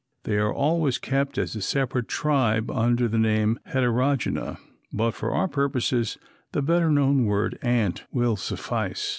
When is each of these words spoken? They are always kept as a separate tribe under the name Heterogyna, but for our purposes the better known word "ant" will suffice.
They 0.23 0.37
are 0.39 0.51
always 0.51 0.97
kept 0.97 1.37
as 1.37 1.55
a 1.55 1.61
separate 1.61 2.07
tribe 2.07 2.71
under 2.71 3.07
the 3.07 3.19
name 3.19 3.59
Heterogyna, 3.67 4.57
but 4.91 5.11
for 5.13 5.29
our 5.29 5.47
purposes 5.47 6.17
the 6.53 6.63
better 6.63 6.89
known 6.89 7.25
word 7.25 7.59
"ant" 7.61 8.05
will 8.11 8.35
suffice. 8.35 9.09